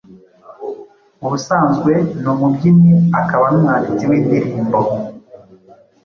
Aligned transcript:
ubusanzwe 1.25 1.91
ni 2.21 2.27
umubyinnyi 2.33 2.93
akaba 3.19 3.45
n’umwanditsi 3.51 4.03
w’indirimbo 4.09 4.79